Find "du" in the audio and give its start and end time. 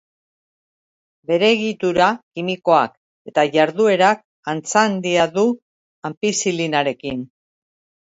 5.37-5.45